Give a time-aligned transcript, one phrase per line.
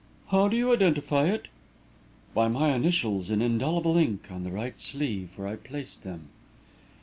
[0.29, 1.47] "How do you identify it?"
[2.33, 6.29] "By my initials in indelible ink, on the right sleeve, where I placed them."